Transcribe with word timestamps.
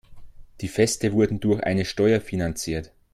Die 0.61 0.67
Feste 0.67 1.13
wurden 1.13 1.39
durch 1.39 1.61
eine 1.63 1.85
Steuer 1.85 2.21
finanziert. 2.21 2.91